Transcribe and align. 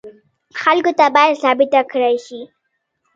خلکو 0.61 0.91
ته 0.99 1.05
باید 1.15 1.39
ثابته 1.43 1.81
کړای 1.91 2.15
شي. 2.25 2.41